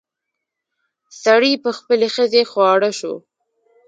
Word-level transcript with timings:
سړي 1.23 1.51
په 1.63 1.69
خپلې 1.77 2.07
ښځې 2.15 2.41
خواړه 2.51 2.91
شو. 2.99 3.13